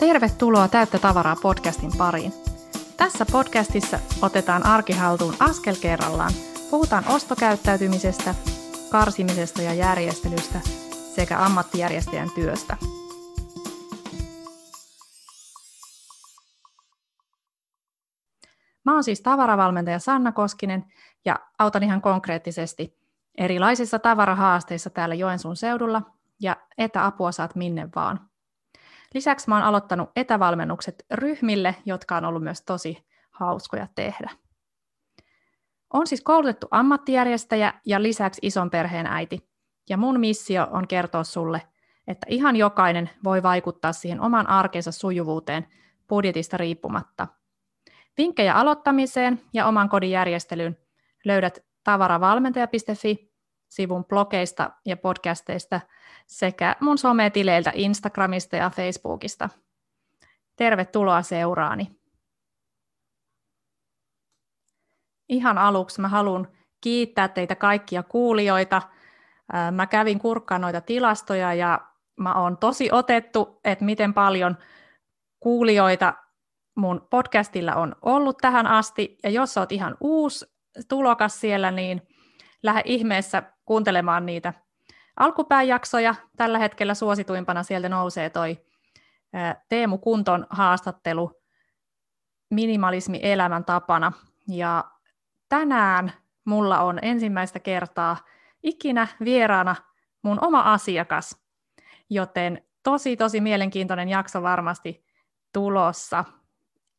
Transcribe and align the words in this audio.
Tervetuloa 0.00 0.68
Täyttä 0.68 0.98
tavaraa 0.98 1.36
podcastin 1.42 1.90
pariin. 1.98 2.32
Tässä 2.96 3.26
podcastissa 3.32 3.98
otetaan 4.22 4.66
arkihaltuun 4.66 5.34
askel 5.40 5.74
kerrallaan. 5.82 6.32
Puhutaan 6.70 7.04
ostokäyttäytymisestä, 7.08 8.34
karsimisesta 8.90 9.62
ja 9.62 9.74
järjestelystä 9.74 10.60
sekä 11.14 11.38
ammattijärjestäjän 11.44 12.28
työstä. 12.34 12.76
Mä 18.84 18.94
oon 18.94 19.04
siis 19.04 19.20
tavaravalmentaja 19.20 19.98
Sanna 19.98 20.32
Koskinen 20.32 20.84
ja 21.24 21.36
autan 21.58 21.82
ihan 21.82 22.02
konkreettisesti 22.02 22.98
erilaisissa 23.38 23.98
tavarahaasteissa 23.98 24.90
täällä 24.90 25.14
Joensuun 25.14 25.56
seudulla 25.56 26.02
ja 26.40 26.56
etäapua 26.78 27.32
saat 27.32 27.54
minne 27.54 27.88
vaan. 27.96 28.35
Lisäksi 29.14 29.48
mä 29.48 29.54
oon 29.54 29.64
aloittanut 29.64 30.10
etävalmennukset 30.16 31.06
ryhmille, 31.10 31.74
jotka 31.84 32.16
on 32.16 32.24
ollut 32.24 32.42
myös 32.42 32.62
tosi 32.62 33.06
hauskoja 33.30 33.86
tehdä. 33.94 34.30
On 35.92 36.06
siis 36.06 36.20
koulutettu 36.20 36.68
ammattijärjestäjä 36.70 37.74
ja 37.86 38.02
lisäksi 38.02 38.40
ison 38.42 38.70
perheen 38.70 39.06
äiti. 39.06 39.50
Ja 39.88 39.96
mun 39.96 40.20
missio 40.20 40.66
on 40.70 40.88
kertoa 40.88 41.24
sulle, 41.24 41.62
että 42.06 42.26
ihan 42.30 42.56
jokainen 42.56 43.10
voi 43.24 43.42
vaikuttaa 43.42 43.92
siihen 43.92 44.20
oman 44.20 44.48
arkensa 44.48 44.92
sujuvuuteen 44.92 45.66
budjetista 46.08 46.56
riippumatta. 46.56 47.26
Vinkkejä 48.18 48.54
aloittamiseen 48.54 49.40
ja 49.52 49.66
oman 49.66 49.88
kodin 49.88 50.10
järjestelyyn 50.10 50.78
löydät 51.24 51.64
tavaravalmentaja.fi 51.84 53.35
sivun 53.68 54.04
blogeista 54.04 54.70
ja 54.84 54.96
podcasteista 54.96 55.80
sekä 56.26 56.76
mun 56.80 56.98
sometileiltä 56.98 57.72
Instagramista 57.74 58.56
ja 58.56 58.70
Facebookista. 58.70 59.48
Tervetuloa 60.56 61.22
seuraani. 61.22 61.90
Ihan 65.28 65.58
aluksi 65.58 66.00
mä 66.00 66.08
haluan 66.08 66.48
kiittää 66.80 67.28
teitä 67.28 67.54
kaikkia 67.54 68.02
kuulijoita. 68.02 68.82
Mä 69.72 69.86
kävin 69.86 70.18
kurkkaan 70.18 70.60
noita 70.60 70.80
tilastoja 70.80 71.54
ja 71.54 71.80
mä 72.16 72.34
oon 72.34 72.58
tosi 72.58 72.88
otettu, 72.92 73.60
että 73.64 73.84
miten 73.84 74.14
paljon 74.14 74.56
kuulijoita 75.40 76.14
mun 76.76 77.06
podcastilla 77.10 77.74
on 77.74 77.96
ollut 78.02 78.38
tähän 78.38 78.66
asti. 78.66 79.18
Ja 79.22 79.30
jos 79.30 79.58
oot 79.58 79.72
ihan 79.72 79.96
uusi 80.00 80.46
tulokas 80.88 81.40
siellä, 81.40 81.70
niin 81.70 82.02
lähde 82.62 82.82
ihmeessä 82.84 83.42
kuuntelemaan 83.66 84.26
niitä 84.26 84.52
alkupääjaksoja. 85.16 86.14
Tällä 86.36 86.58
hetkellä 86.58 86.94
suosituimpana 86.94 87.62
sieltä 87.62 87.88
nousee 87.88 88.30
toi 88.30 88.60
Teemu 89.68 89.98
Kunton 89.98 90.46
haastattelu 90.50 91.42
Minimalismi 92.50 93.20
elämän 93.22 93.64
tapana. 93.64 94.12
Ja 94.48 94.84
tänään 95.48 96.12
mulla 96.44 96.80
on 96.80 96.98
ensimmäistä 97.02 97.60
kertaa 97.60 98.16
ikinä 98.62 99.08
vieraana 99.24 99.76
mun 100.22 100.38
oma 100.44 100.60
asiakas, 100.60 101.42
joten 102.10 102.62
tosi 102.82 103.16
tosi 103.16 103.40
mielenkiintoinen 103.40 104.08
jakso 104.08 104.42
varmasti 104.42 105.04
tulossa. 105.52 106.24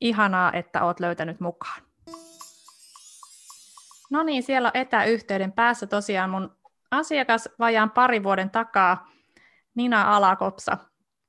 Ihanaa, 0.02 0.54
että 0.54 0.84
oot 0.84 1.00
löytänyt 1.00 1.40
mukaan. 1.40 1.82
No 4.10 4.24
niin, 4.24 4.44
siellä 4.44 4.68
on 4.68 4.82
etäyhteyden 4.82 5.52
päässä 5.52 5.88
tosiaan 5.88 6.30
mun 6.30 6.57
asiakas 6.92 7.50
vajaan 7.60 7.92
pari 7.92 8.24
vuoden 8.24 8.50
takaa, 8.50 9.08
Nina 9.76 10.16
Alakopsa. 10.16 10.78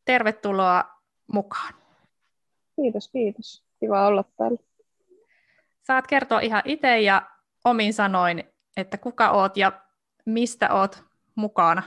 Tervetuloa 0.05 0.85
mukaan. 1.33 1.75
Kiitos, 2.77 3.09
kiitos. 3.09 3.65
Kiva 3.81 4.07
olla 4.07 4.25
täällä. 4.37 4.59
Saat 5.83 6.07
kertoa 6.07 6.41
ihan 6.41 6.63
itse 6.65 7.01
ja 7.01 7.23
omin 7.65 7.95
sanoin, 7.95 8.45
että 8.77 8.99
kuka 8.99 9.31
oot 9.31 9.57
ja 9.57 9.73
mistä 10.27 10.75
oot 10.75 11.05
mukana. 11.35 11.83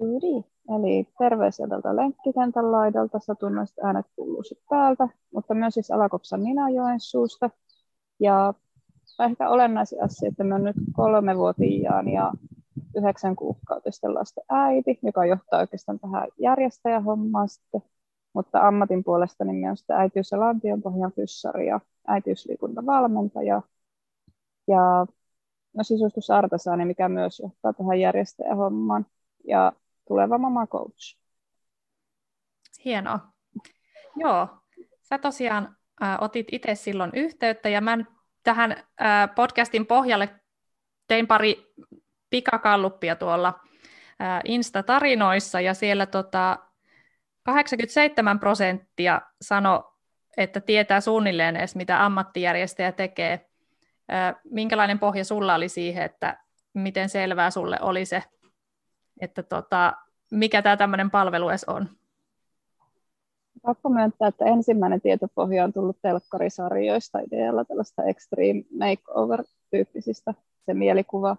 Yri. 0.00 0.52
Eli 0.76 1.08
terveisiä 1.18 1.68
tältä 1.68 1.96
lenkkikentän 1.96 2.72
laidalta, 2.72 3.18
satunnaiset 3.18 3.78
äänet 3.78 4.06
kuuluu 4.16 4.42
täältä, 4.68 5.08
mutta 5.34 5.54
myös 5.54 5.74
siis 5.74 5.90
Alakopsan 5.90 6.42
Nina 6.42 6.70
Joensuusta. 6.70 7.50
Ja 8.20 8.54
ehkä 9.24 9.48
olennaisin 9.48 10.04
asia, 10.04 10.28
että 10.28 10.44
mä 10.44 10.58
nyt 10.58 10.76
kolmevuotiaan 10.92 12.08
ja 12.08 12.32
yhdeksän 12.96 13.36
kuukautisten 13.36 14.14
lasten 14.14 14.44
äiti, 14.48 14.98
joka 15.02 15.26
johtaa 15.26 15.60
oikeastaan 15.60 16.00
tähän 16.00 16.28
järjestäjähommaan 16.38 17.48
sitten. 17.48 17.82
Mutta 18.32 18.68
ammatin 18.68 19.04
puolesta 19.04 19.44
niin 19.44 19.70
on 19.70 19.76
sitten 19.76 19.96
äitiys- 19.96 20.32
ja 20.32 20.40
lantionpohjan 20.40 21.12
fyssari 21.12 21.66
ja 21.66 21.80
äitiysliikuntavalmentaja. 22.06 23.62
Ja 24.68 25.06
no 25.74 25.84
sisustusartesaani, 25.84 26.84
mikä 26.84 27.08
myös 27.08 27.40
johtaa 27.40 27.72
tähän 27.72 28.00
järjestäjähommaan. 28.00 29.06
Ja 29.48 29.72
tuleva 30.08 30.38
mama 30.38 30.66
coach. 30.66 31.18
Hienoa. 32.84 33.20
Joo, 34.16 34.48
sä 35.02 35.18
tosiaan 35.18 35.76
äh, 36.02 36.18
otit 36.20 36.46
itse 36.52 36.74
silloin 36.74 37.10
yhteyttä 37.14 37.68
ja 37.68 37.80
mä 37.80 37.98
tähän 38.42 38.72
äh, 38.72 39.34
podcastin 39.34 39.86
pohjalle 39.86 40.28
tein 41.08 41.26
pari 41.26 41.72
pikakalluppia 42.30 43.16
tuolla 43.16 43.60
Insta-tarinoissa 44.44 45.60
ja 45.60 45.74
siellä 45.74 46.06
tota, 46.06 46.58
87 47.42 48.40
prosenttia 48.40 49.20
sano, 49.40 49.94
että 50.36 50.60
tietää 50.60 51.00
suunnilleen 51.00 51.56
edes, 51.56 51.76
mitä 51.76 52.04
ammattijärjestäjä 52.04 52.92
tekee. 52.92 53.48
Minkälainen 54.44 54.98
pohja 54.98 55.24
sulla 55.24 55.54
oli 55.54 55.68
siihen, 55.68 56.04
että 56.04 56.38
miten 56.74 57.08
selvää 57.08 57.50
sulle 57.50 57.78
oli 57.80 58.04
se, 58.04 58.22
että 59.20 59.42
tota, 59.42 59.92
mikä 60.30 60.62
tämä 60.62 60.76
tämmöinen 60.76 61.10
palvelu 61.10 61.48
edes 61.48 61.64
on? 61.64 61.88
Pakko 63.62 63.88
myöntää, 63.88 64.28
että 64.28 64.44
ensimmäinen 64.44 65.00
tietopohja 65.00 65.64
on 65.64 65.72
tullut 65.72 65.96
telkkarisarjoista 66.02 67.18
idealla 67.18 67.64
tällaista 67.64 68.04
extreme 68.04 68.62
makeover-tyyppisistä, 68.78 70.34
se 70.66 70.74
mielikuva. 70.74 71.36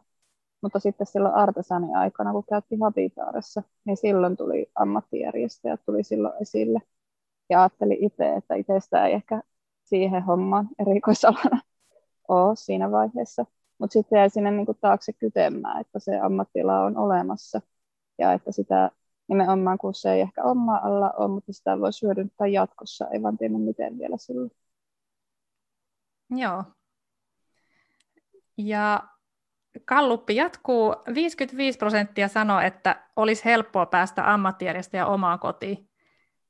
Mutta 0.61 0.79
sitten 0.79 1.07
silloin 1.07 1.35
artesani 1.35 1.87
aikana, 1.95 2.31
kun 2.31 2.43
käytti 2.49 2.77
Habitaaressa, 2.83 3.63
niin 3.85 3.97
silloin 3.97 4.37
tuli 4.37 4.71
ammattijärjestäjät 4.75 5.81
tuli 5.85 6.03
silloin 6.03 6.33
esille. 6.41 6.79
Ja 7.49 7.61
ajattelin 7.61 8.05
itse, 8.05 8.33
että 8.33 8.55
itsestä 8.55 9.07
ei 9.07 9.13
ehkä 9.13 9.41
siihen 9.83 10.23
hommaan 10.23 10.69
erikoisalana 10.79 11.61
ole 12.27 12.55
siinä 12.55 12.91
vaiheessa. 12.91 13.45
Mutta 13.79 13.93
sitten 13.93 14.17
jäi 14.17 14.29
sinne 14.29 14.51
niin 14.51 14.67
taakse 14.81 15.13
kytemään, 15.13 15.81
että 15.81 15.99
se 15.99 16.19
ammattila 16.19 16.81
on 16.81 16.97
olemassa 16.97 17.61
ja 18.17 18.33
että 18.33 18.51
sitä 18.51 18.91
nimenomaan, 19.33 19.77
kun 19.77 19.93
se 19.93 20.13
ei 20.13 20.21
ehkä 20.21 20.43
oma 20.43 20.75
alla 20.77 21.11
ole, 21.11 21.27
mutta 21.27 21.53
sitä 21.53 21.79
voi 21.79 21.89
hyödyntää 22.01 22.47
jatkossa, 22.47 23.07
ei 23.07 23.23
vaan 23.23 23.37
tiedä 23.37 23.57
miten 23.57 23.97
vielä 23.99 24.17
silloin. 24.17 24.51
Joo. 26.29 26.63
Ja 28.57 29.03
Kalluppi 29.85 30.35
jatkuu. 30.35 30.95
55 31.13 31.77
prosenttia 31.77 32.27
sanoo, 32.27 32.59
että 32.59 33.03
olisi 33.15 33.45
helppoa 33.45 33.85
päästä 33.85 34.33
ammattijärjestäjä 34.33 35.05
omaan 35.05 35.39
kotiin. 35.39 35.89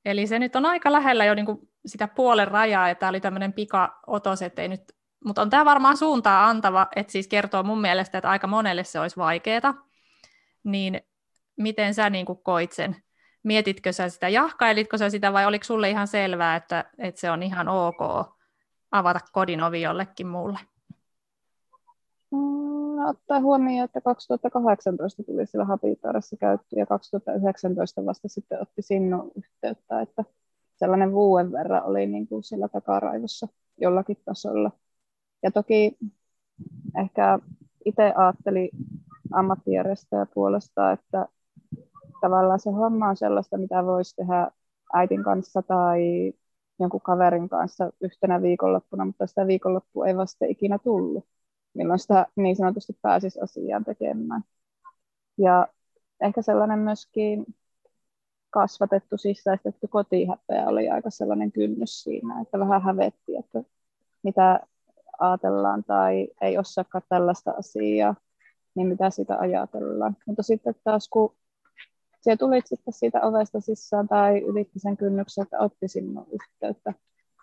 Eli 0.05 0.27
se 0.27 0.39
nyt 0.39 0.55
on 0.55 0.65
aika 0.65 0.91
lähellä 0.91 1.25
jo 1.25 1.35
niin 1.35 1.45
kuin 1.45 1.69
sitä 1.85 2.07
puolen 2.07 2.47
rajaa, 2.47 2.87
ja 2.87 2.95
tämä 2.95 3.09
oli 3.09 3.21
tämmöinen 3.21 3.53
pika-otos, 3.53 4.41
ettei 4.41 4.67
nyt, 4.67 4.81
mutta 5.25 5.41
on 5.41 5.49
tämä 5.49 5.65
varmaan 5.65 5.97
suuntaa 5.97 6.49
antava, 6.49 6.87
että 6.95 7.11
siis 7.11 7.27
kertoo 7.27 7.63
mun 7.63 7.81
mielestä, 7.81 8.17
että 8.17 8.29
aika 8.29 8.47
monelle 8.47 8.83
se 8.83 8.99
olisi 8.99 9.17
vaikeaa. 9.17 9.87
Niin 10.63 11.01
miten 11.57 11.93
sä 11.93 12.09
niin 12.09 12.25
kuin 12.25 12.39
koit 12.43 12.71
sen? 12.71 12.95
Mietitkö 13.43 13.91
sä 13.91 14.09
sitä, 14.09 14.29
jahkailitko 14.29 14.97
sä 14.97 15.09
sitä 15.09 15.33
vai 15.33 15.45
oliko 15.45 15.63
sulle 15.63 15.89
ihan 15.89 16.07
selvää, 16.07 16.55
että, 16.55 16.85
että 16.97 17.21
se 17.21 17.31
on 17.31 17.43
ihan 17.43 17.67
ok 17.67 17.99
avata 18.91 19.19
kodin 19.31 19.63
ovi 19.63 19.81
jollekin 19.81 20.27
muulle? 20.27 20.59
Mm, 22.31 22.95
no, 22.95 23.09
ottaa 23.09 23.39
huomioon, 23.39 23.85
että 23.85 24.01
2018 24.01 25.23
tuli 25.23 25.45
sillä 25.45 25.65
Habitaarassa 25.65 26.37
käytty 26.37 26.75
ja 26.75 26.85
2019 26.85 28.05
vasta 28.05 28.27
sitten 28.27 28.61
otti 28.61 28.81
sinun 28.81 29.31
yhteyttä, 29.35 30.01
että 30.01 30.23
sellainen 30.75 31.11
vuoden 31.11 31.51
verran 31.51 31.83
oli 31.83 32.05
niin 32.05 32.27
kuin 32.27 32.43
sillä 32.43 32.67
takaraivossa 32.67 33.47
jollakin 33.77 34.17
tasolla. 34.25 34.71
Ja 35.43 35.51
toki 35.51 35.97
ehkä 36.99 37.39
itse 37.85 38.13
ajattelin 38.15 38.69
ammattijärjestöjä 39.33 40.25
puolesta, 40.33 40.91
että 40.91 41.27
tavallaan 42.21 42.59
se 42.59 42.71
homma 42.71 43.09
on 43.09 43.17
sellaista, 43.17 43.57
mitä 43.57 43.85
voisi 43.85 44.15
tehdä 44.15 44.51
äitin 44.93 45.23
kanssa 45.23 45.61
tai 45.61 46.33
jonkun 46.79 47.01
kaverin 47.01 47.49
kanssa 47.49 47.91
yhtenä 48.01 48.41
viikonloppuna, 48.41 49.05
mutta 49.05 49.27
sitä 49.27 49.47
viikonloppua 49.47 50.07
ei 50.07 50.17
vasta 50.17 50.45
ikinä 50.45 50.79
tullut, 50.79 51.25
milloin 51.73 51.99
sitä 51.99 52.25
niin 52.35 52.55
sanotusti 52.55 52.97
pääsisi 53.01 53.39
asiaan 53.41 53.85
tekemään. 53.85 54.41
Ja 55.37 55.67
ehkä 56.21 56.41
sellainen 56.41 56.79
myöskin 56.79 57.45
kasvatettu, 58.49 59.17
sisäistetty 59.17 59.87
kotihäpeä 59.87 60.67
oli 60.67 60.89
aika 60.89 61.09
sellainen 61.09 61.51
kynnys 61.51 62.03
siinä, 62.03 62.41
että 62.41 62.59
vähän 62.59 62.81
hävetti, 62.81 63.35
että 63.35 63.63
mitä 64.23 64.59
ajatellaan 65.19 65.83
tai 65.83 66.27
ei 66.41 66.57
osaakaan 66.57 67.03
tällaista 67.09 67.51
asiaa, 67.51 68.15
niin 68.75 68.87
mitä 68.87 69.09
sitä 69.09 69.37
ajatellaan. 69.39 70.17
Mutta 70.27 70.43
sitten 70.43 70.75
taas 70.83 71.09
kun 71.09 71.35
siellä 72.23 72.37
tulit 72.37 72.67
sitten 72.67 72.93
siitä 72.93 73.21
ovesta 73.21 73.61
sisään 73.61 74.07
tai 74.07 74.39
ylitti 74.39 74.79
sen 74.79 74.97
kynnyksen, 74.97 75.43
että 75.43 75.59
otti 75.59 75.87
sinun 75.87 76.27
yhteyttä, 76.31 76.93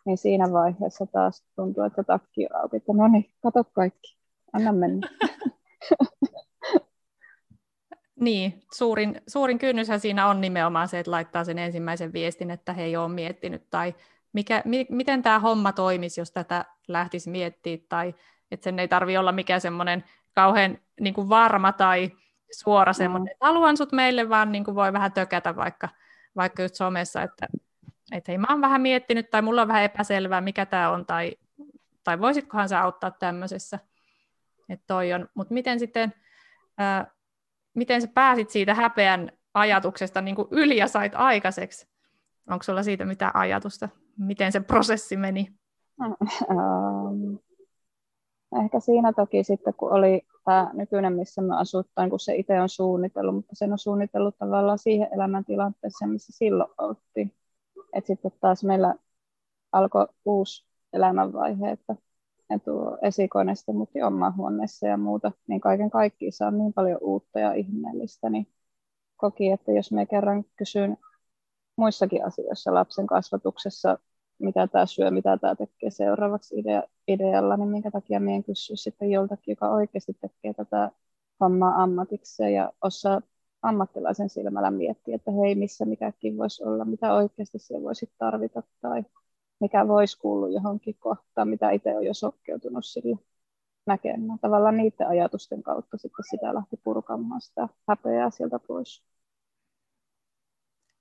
niin 0.07 0.19
siinä 0.19 0.53
vaiheessa 0.53 1.07
taas 1.07 1.45
tuntuu, 1.57 1.85
että 1.85 2.03
takki 2.03 2.47
on 2.47 2.61
auki, 2.61 2.83
no 2.93 3.09
niin, 3.09 3.31
kato 3.43 3.65
kaikki, 3.65 4.19
anna 4.53 4.73
mennä. 4.73 5.09
Niin, 8.21 8.63
suurin, 8.75 9.23
suurin 9.27 9.59
kynnyshän 9.59 10.01
siinä 10.01 10.27
on 10.27 10.41
nimenomaan 10.41 10.89
se, 10.89 10.99
että 10.99 11.11
laittaa 11.11 11.45
sen 11.45 11.59
ensimmäisen 11.59 12.13
viestin, 12.13 12.51
että 12.51 12.73
he 12.73 12.83
ei 12.83 12.97
ole 12.97 13.09
miettinyt, 13.09 13.71
tai 13.71 13.95
mikä, 14.33 14.63
mi, 14.65 14.87
miten 14.91 15.23
tämä 15.23 15.39
homma 15.39 15.73
toimisi, 15.73 16.21
jos 16.21 16.31
tätä 16.31 16.65
lähtisi 16.89 17.31
miettimään, 17.31 17.87
tai 17.89 18.15
että 18.51 18.65
sen 18.65 18.79
ei 18.79 18.89
tarvitse 18.89 19.19
olla 19.19 19.33
mikään 19.33 19.61
semmoinen 19.61 20.05
kauhean 20.35 20.79
niin 21.01 21.15
kuin 21.15 21.29
varma 21.29 21.73
tai 21.73 22.11
suora 22.53 22.93
semmoinen, 22.93 23.33
että 23.33 23.47
haluan 23.47 23.77
sut 23.77 23.93
meille, 23.93 24.29
vaan 24.29 24.53
niin 24.53 24.65
kuin 24.65 24.75
voi 24.75 24.93
vähän 24.93 25.13
tökätä 25.13 25.57
vaikka, 25.57 25.89
vaikka 26.37 26.63
just 26.63 26.75
somessa, 26.75 27.23
että, 27.23 27.47
että 28.13 28.33
hei 28.33 28.39
mä 28.39 28.47
oon 28.51 28.61
vähän 28.61 28.81
miettinyt, 28.81 29.31
tai 29.31 29.43
mulla 29.43 29.63
on 29.63 29.69
vähän 29.69 29.85
epäselvää, 29.85 30.41
mikä 30.41 30.67
tämä 30.67 30.91
on, 30.91 31.07
tai, 31.07 31.33
tai 32.05 32.21
voisitkohan 32.21 32.69
sä 32.69 32.81
auttaa 32.83 33.11
tämmöisessä, 33.11 33.79
että 34.69 34.85
toi 34.87 35.13
on, 35.13 35.29
mutta 35.35 35.55
miten 35.55 35.79
sitten, 35.79 36.13
ää, 36.79 37.07
miten 37.75 38.03
sä 38.03 38.09
pääsit 38.15 38.51
siitä 38.51 38.75
häpeän 38.75 39.33
ajatuksesta 39.55 40.21
niin 40.21 40.37
kuin 40.37 40.49
yli 40.51 40.77
ja 40.77 40.89
sait 40.89 41.13
aikaiseksi? 41.15 41.89
Onko 42.51 42.63
sulla 42.63 42.83
siitä 42.83 43.05
mitään 43.05 43.37
ajatusta? 43.37 43.89
Miten 44.19 44.53
se 44.53 44.61
prosessi 44.61 45.17
meni? 45.17 45.55
Um, 46.01 47.39
ehkä 48.65 48.81
siinä 48.81 49.13
toki 49.13 49.45
sitten, 49.45 49.75
kun 49.75 49.93
oli 49.93 50.27
tämä 50.45 50.71
nykyinen, 50.73 51.13
missä 51.13 51.43
me 51.43 51.57
asutaan, 51.57 52.11
kun 52.11 52.21
se 52.21 52.37
itse 52.37 52.61
on 52.61 52.69
suunnitellut, 52.69 53.35
mutta 53.35 53.55
sen 53.57 53.73
on 53.73 53.79
suunnitellut 53.79 54.39
tavallaan 54.39 54.79
siihen 54.79 55.09
elämäntilanteeseen, 55.13 56.11
missä 56.11 56.33
silloin 56.33 56.71
oltiin. 56.79 57.35
Et 57.93 58.07
sitten 58.07 58.33
taas 58.41 58.65
meillä 58.65 58.95
alkoi 59.73 60.07
uusi 60.25 60.65
elämänvaihe, 60.93 61.71
että 61.71 61.97
tuo 62.65 62.99
esikoinen 63.03 63.57
sitten 63.57 63.77
muutti 63.77 64.03
omaan 64.03 64.37
huoneessa 64.37 64.87
ja 64.87 64.97
muuta, 64.97 65.33
niin 65.47 65.61
kaiken 65.61 65.91
kaikkiaan 65.91 66.33
saa 66.33 66.51
niin 66.51 66.73
paljon 66.73 66.99
uutta 67.03 67.41
ja 67.41 67.53
ihmeellistä, 67.53 68.31
niin 68.31 68.47
koki, 69.17 69.51
että 69.51 69.73
jos 69.73 69.93
me 69.93 70.07
kerran 70.07 70.45
kysyn 70.57 70.97
muissakin 71.77 72.25
asioissa 72.27 72.75
lapsen 72.75 73.07
kasvatuksessa, 73.07 73.99
mitä 74.41 74.67
tämä 74.67 74.87
syö, 74.87 75.11
mitä 75.11 75.37
tämä 75.37 75.55
tekee 75.55 75.91
seuraavaksi 75.91 76.59
idea, 76.59 76.83
idealla, 77.09 77.57
niin 77.57 77.69
minkä 77.69 77.91
takia 77.91 78.21
meidän 78.21 78.45
kysyä 78.45 78.77
sitten 78.77 79.11
joltakin, 79.11 79.53
joka 79.53 79.69
oikeasti 79.69 80.13
tekee 80.13 80.55
tätä 80.55 80.91
hommaa 81.41 81.83
ammatikseen 81.83 82.55
ja 82.55 82.73
osaa 82.83 83.21
ammattilaisen 83.63 84.29
silmällä 84.29 84.71
miettiä, 84.71 85.15
että 85.15 85.31
hei, 85.31 85.55
missä 85.55 85.85
mikäkin 85.85 86.39
voisi 86.39 86.65
olla, 86.65 86.85
mitä 86.85 87.15
oikeasti 87.15 87.59
siellä 87.59 87.85
voisi 87.85 88.13
tarvita 88.19 88.63
tai 88.81 89.05
mikä 89.61 89.89
voisi 89.89 90.19
kuulua 90.19 90.49
johonkin 90.49 90.97
kohtaan, 90.99 91.49
mitä 91.49 91.71
itse 91.71 91.97
on 91.97 92.07
jo 92.07 92.15
sokkeutunut 92.15 92.85
sille 92.85 93.17
näkemään. 93.87 94.39
Tavallaan 94.39 94.77
niiden 94.77 95.09
ajatusten 95.09 95.63
kautta 95.63 95.97
sitten 95.97 96.25
sitä 96.31 96.55
lähti 96.55 96.77
purkamaan 96.85 97.41
sitä 97.41 97.69
häpeää 97.89 98.31
sieltä 98.31 98.59
pois. 98.59 99.03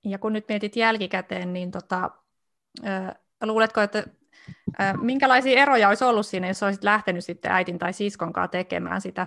Ja 0.04 0.18
kun 0.18 0.32
nyt 0.32 0.44
mietit 0.48 0.76
jälkikäteen, 0.76 1.52
niin 1.52 1.70
tota, 1.70 2.10
luuletko, 3.46 3.80
että 3.80 4.04
äh, 4.80 4.94
minkälaisia 5.02 5.62
eroja 5.62 5.88
olisi 5.88 6.04
ollut 6.04 6.26
siinä, 6.26 6.48
jos 6.48 6.62
olisit 6.62 6.84
lähtenyt 6.84 7.24
sitten 7.24 7.52
äitin 7.52 7.78
tai 7.78 7.92
siskon 7.92 8.32
kanssa 8.32 8.48
tekemään 8.48 9.00
sitä, 9.00 9.26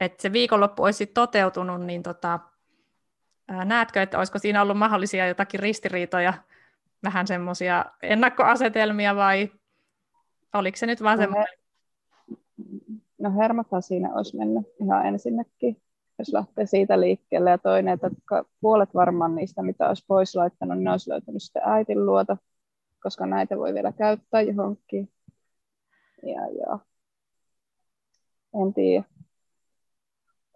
että 0.00 0.22
se 0.22 0.32
viikonloppu 0.32 0.82
olisi 0.82 1.06
toteutunut, 1.06 1.80
niin 1.80 2.02
tota, 2.02 2.40
äh, 3.52 3.66
näetkö, 3.66 4.02
että 4.02 4.18
olisiko 4.18 4.38
siinä 4.38 4.62
ollut 4.62 4.78
mahdollisia 4.78 5.28
jotakin 5.28 5.60
ristiriitoja 5.60 6.34
vähän 7.02 7.26
semmoisia 7.26 7.84
ennakkoasetelmia 8.02 9.16
vai 9.16 9.50
oliko 10.54 10.76
se 10.76 10.86
nyt 10.86 11.02
vaan 11.02 11.18
no, 11.18 11.22
semmoinen? 11.22 11.54
No 13.18 13.32
hermothan 13.40 13.82
siinä 13.82 14.14
olisi 14.14 14.36
mennyt 14.36 14.66
ihan 14.80 15.06
ensinnäkin, 15.06 15.82
jos 16.18 16.32
lähtee 16.32 16.66
siitä 16.66 17.00
liikkeelle. 17.00 17.50
Ja 17.50 17.58
toinen, 17.58 17.94
että 17.94 18.10
puolet 18.60 18.94
varmaan 18.94 19.34
niistä, 19.34 19.62
mitä 19.62 19.88
olisi 19.88 20.04
pois 20.06 20.34
laittanut, 20.34 20.82
ne 20.82 20.90
olisi 20.90 21.10
löytänyt 21.10 21.42
sitten 21.42 21.62
äitin 21.64 22.06
luota, 22.06 22.36
koska 23.02 23.26
näitä 23.26 23.58
voi 23.58 23.74
vielä 23.74 23.92
käyttää 23.92 24.40
johonkin. 24.40 25.12
Ja, 26.22 26.46
ja. 26.58 26.78
En 28.62 28.74
tiedä. 28.74 29.04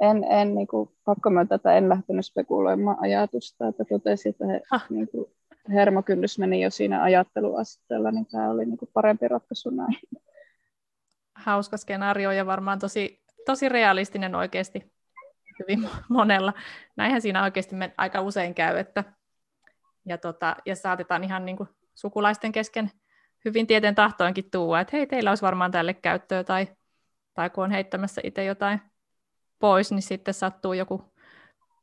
En, 0.00 0.24
en 0.24 0.54
niin 0.54 0.66
kuin, 0.66 0.90
pakko 1.04 1.30
mä 1.30 1.44
tätä 1.44 1.76
en 1.76 1.88
lähtenyt 1.88 2.26
spekuloimaan 2.26 2.96
ajatusta, 3.00 3.68
että 3.68 3.84
totesin, 3.84 4.30
että 4.30 4.46
he, 4.46 4.60
niin 4.90 5.08
kuin, 5.08 5.26
hermokynnys 5.68 6.38
meni 6.38 6.62
jo 6.62 6.70
siinä 6.70 7.02
ajatteluasteella, 7.02 8.10
niin 8.10 8.26
tämä 8.26 8.50
oli 8.50 8.64
niin 8.64 8.76
kuin 8.76 8.90
parempi 8.92 9.28
ratkaisu 9.28 9.70
näin. 9.70 9.98
Hauska 11.34 11.76
skenaario 11.76 12.30
ja 12.32 12.46
varmaan 12.46 12.78
tosi, 12.78 13.22
tosi 13.46 13.68
realistinen 13.68 14.34
oikeasti 14.34 14.92
hyvin 15.58 15.88
monella. 16.08 16.52
Näinhän 16.96 17.22
siinä 17.22 17.42
oikeasti 17.42 17.74
me 17.74 17.94
aika 17.96 18.20
usein 18.20 18.54
käy, 18.54 18.78
että 18.78 19.04
ja, 20.06 20.18
tota, 20.18 20.56
ja 20.66 20.76
saatetaan 20.76 21.24
ihan 21.24 21.44
niin 21.44 21.56
kuin 21.56 21.68
sukulaisten 21.94 22.52
kesken 22.52 22.90
hyvin 23.44 23.66
tieten 23.66 23.94
tahtoinkin 23.94 24.50
tuua, 24.50 24.80
että 24.80 24.96
hei, 24.96 25.06
teillä 25.06 25.30
olisi 25.30 25.42
varmaan 25.42 25.70
tälle 25.70 25.94
käyttöä, 25.94 26.44
tai, 26.44 26.68
tai 27.34 27.50
kun 27.50 27.64
on 27.64 27.70
heittämässä 27.70 28.20
itse 28.24 28.44
jotain 28.44 28.80
pois, 29.58 29.90
niin 29.90 30.02
sitten 30.02 30.34
sattuu 30.34 30.72
joku 30.72 31.14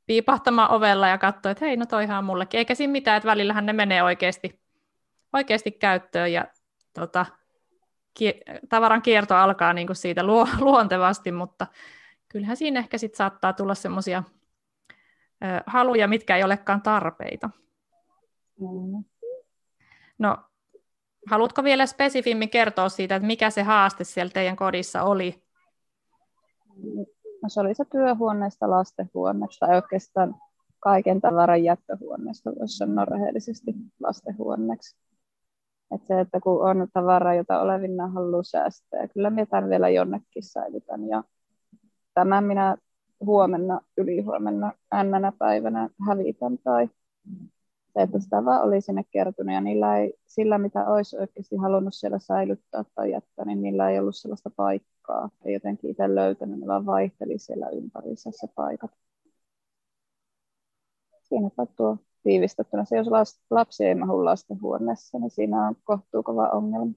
piipahtamaan 0.06 0.72
ovella 0.72 1.08
ja 1.08 1.18
katsoa, 1.18 1.52
että 1.52 1.66
hei, 1.66 1.78
no 1.78 1.86
toihan 1.86 2.18
on 2.18 2.24
mullekin. 2.24 2.58
Eikä 2.58 2.76
siinä 2.76 2.92
mitään, 2.92 3.18
että 3.18 3.28
välillähän 3.28 3.66
ne 3.66 3.74
menee 3.74 4.04
oikeasti, 4.04 4.60
oikeasti 5.34 5.72
käyttöön 5.72 6.34
ja 6.34 6.46
tota, 6.94 7.26
ki- 8.14 8.42
tavaran 8.70 9.02
kierto 9.02 9.36
alkaa 9.36 9.74
niin 9.74 9.88
kuin 9.88 9.98
siitä 9.98 10.24
luo- 10.24 10.48
luontevasti, 10.66 11.32
mutta 11.32 11.68
kyllähän 12.30 12.58
siinä 12.58 12.80
ehkä 12.80 12.98
sit 12.98 13.16
saattaa 13.16 13.54
tulla 13.54 13.76
semmoisia 13.76 14.24
haluja, 15.66 16.08
mitkä 16.08 16.38
ei 16.38 16.44
olekaan 16.44 16.82
tarpeita. 16.82 17.50
Mm. 18.60 19.11
No, 20.22 20.38
haluatko 21.30 21.64
vielä 21.64 21.86
spesifimmin 21.86 22.50
kertoa 22.50 22.90
siitä, 22.90 23.16
että 23.16 23.28
mikä 23.28 23.50
se 23.50 23.64
haaste 23.64 24.04
siellä 24.04 24.32
teidän 24.34 24.56
kodissa 24.56 25.04
oli? 25.04 25.44
No 27.44 27.50
se 27.50 27.62
oli 27.62 27.74
se 27.74 27.86
työhuoneesta 27.92 28.70
lastenhuoneesta 28.70 29.66
tai 29.66 29.76
oikeastaan 29.76 30.36
kaiken 30.80 31.22
tavaran 31.22 31.64
jättöhuoneesta, 31.64 32.50
jos 32.60 32.78
sanoa 32.78 33.06
rehellisesti 33.06 33.74
lastenhuoneeksi. 34.00 34.98
Et 35.96 36.08
se, 36.08 36.20
että 36.20 36.40
kun 36.40 36.70
on 36.70 36.88
tavaraa, 36.94 37.34
jota 37.34 37.62
olevinna 37.62 38.08
haluaa 38.08 38.44
säästää, 38.44 39.08
kyllä 39.08 39.30
minä 39.30 39.70
vielä 39.70 39.90
jonnekin 39.90 40.44
säilytän. 40.44 41.08
Ja 41.08 41.24
tämän 42.14 42.44
minä 42.44 42.78
huomenna, 43.26 43.82
ylihuomenna, 43.98 44.72
nnänä 45.04 45.32
päivänä 45.40 45.90
hävitän 46.08 46.58
tai 46.58 46.90
se, 47.94 48.02
että 48.02 48.20
sitä 48.20 48.46
vaan 48.46 48.64
oli 48.64 48.82
sinne 48.82 49.04
kertynyt 49.12 49.56
ja 49.56 49.62
niillä 49.62 49.98
ei, 49.98 50.14
sillä 50.26 50.58
mitä 50.58 50.88
olisi 50.88 51.18
oikeasti 51.18 51.56
halunnut 51.56 51.94
siellä 51.94 52.20
säilyttää 52.20 52.84
tai 52.96 53.12
jättää, 53.12 53.46
niin 53.46 53.62
niillä 53.62 53.90
ei 53.90 54.00
ollut 54.00 54.16
sellaista 54.16 54.50
paikkaa. 54.50 55.30
Ei 55.46 55.54
jotenkin 55.54 55.90
itse 55.90 56.16
löytänyt, 56.16 56.60
ne 56.60 56.68
vaan 56.68 56.86
vaihteli 56.86 57.38
siellä 57.38 57.70
ympärissä 57.70 58.30
paikat. 58.56 58.92
Siinäpä 61.24 61.66
tuo 61.76 61.98
tiivistettynä. 62.24 62.86
Se, 62.86 62.98
jos 62.98 63.08
lapsi 63.50 63.86
ei 63.86 63.96
mahu 63.96 64.26
lastenhuoneessa, 64.26 65.20
niin 65.20 65.32
siinä 65.32 65.68
on 65.68 65.76
kohtuu 65.84 66.24
kova 66.24 66.48
ongelma. 66.48 66.92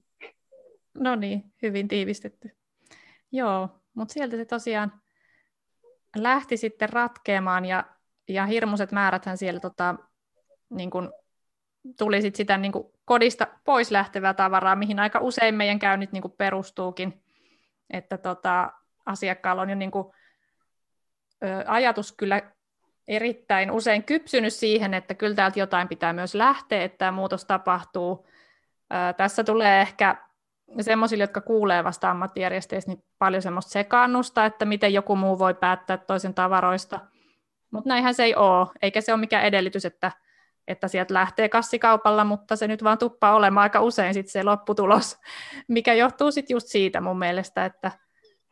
No 0.99 1.15
niin, 1.15 1.53
hyvin 1.61 1.87
tiivistetty. 1.87 2.51
Joo, 3.31 3.69
mutta 3.93 4.13
sieltä 4.13 4.37
se 4.37 4.45
tosiaan 4.45 4.91
lähti 6.15 6.57
sitten 6.57 6.89
ratkeamaan 6.89 7.65
ja, 7.65 7.85
ja 8.29 8.45
hirmuiset 8.45 8.91
määräthän 8.91 9.37
siellä 9.37 9.59
tota, 9.59 9.95
niin 10.69 10.89
kuin, 10.89 11.09
tuli 11.97 12.21
sit 12.21 12.35
sitä 12.35 12.57
niin 12.57 12.71
kuin 12.71 12.87
kodista 13.05 13.47
pois 13.63 13.91
lähtevää 13.91 14.33
tavaraa, 14.33 14.75
mihin 14.75 14.99
aika 14.99 15.19
usein 15.19 15.55
meidän 15.55 15.79
käynnit 15.79 16.11
niin 16.11 16.23
perustuukin, 16.37 17.21
että 17.89 18.17
tota, 18.17 18.71
asiakkaalla 19.05 19.61
on 19.61 19.69
jo 19.69 19.75
niin 19.75 19.91
kuin, 19.91 20.07
ö, 21.43 21.63
ajatus 21.67 22.11
kyllä 22.11 22.41
erittäin 23.07 23.71
usein 23.71 24.03
kypsynyt 24.03 24.53
siihen, 24.53 24.93
että 24.93 25.13
kyllä 25.13 25.35
täältä 25.35 25.59
jotain 25.59 25.87
pitää 25.87 26.13
myös 26.13 26.35
lähteä, 26.35 26.83
että 26.83 26.97
tämä 26.97 27.11
muutos 27.11 27.45
tapahtuu. 27.45 28.27
Ö, 28.93 29.13
tässä 29.13 29.43
tulee 29.43 29.81
ehkä 29.81 30.15
semmoisille, 30.81 31.23
jotka 31.23 31.41
kuulee 31.41 31.83
vasta 31.83 32.11
ammattijärjestöissä, 32.11 32.91
niin 32.91 33.03
paljon 33.19 33.41
semmoista 33.41 33.71
sekaannusta, 33.71 34.45
että 34.45 34.65
miten 34.65 34.93
joku 34.93 35.15
muu 35.15 35.39
voi 35.39 35.53
päättää 35.53 35.97
toisen 35.97 36.33
tavaroista. 36.33 36.99
Mutta 37.71 37.89
näinhän 37.89 38.13
se 38.13 38.23
ei 38.23 38.35
ole, 38.35 38.67
eikä 38.81 39.01
se 39.01 39.13
ole 39.13 39.19
mikään 39.19 39.45
edellytys, 39.45 39.85
että 39.85 40.11
että 40.67 40.87
sieltä 40.87 41.13
lähtee 41.13 41.49
kassikaupalla, 41.49 42.23
mutta 42.23 42.55
se 42.55 42.67
nyt 42.67 42.83
vaan 42.83 42.97
tuppaa 42.97 43.35
olemaan 43.35 43.63
aika 43.63 43.81
usein 43.81 44.13
sit 44.13 44.27
se 44.27 44.43
lopputulos, 44.43 45.17
mikä 45.67 45.93
johtuu 45.93 46.31
sitten 46.31 46.55
just 46.55 46.67
siitä 46.67 47.01
mun 47.01 47.19
mielestä, 47.19 47.65
että, 47.65 47.91